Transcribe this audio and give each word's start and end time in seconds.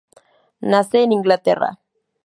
Nace 0.61 1.03
en 1.03 1.11
Inglaterra. 1.19 1.77